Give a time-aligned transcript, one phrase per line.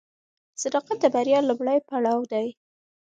[0.61, 2.47] صداقت د بریا لومړی پړاو دی.